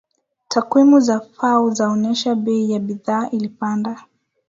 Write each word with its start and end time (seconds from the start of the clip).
takwimu 0.47 0.99
za 0.99 1.19
fao 1.19 1.69
zaonyesha 1.69 2.35
bei 2.35 2.71
ya 2.71 2.79
bidhaa 2.79 3.29
ilipanda 3.29 4.05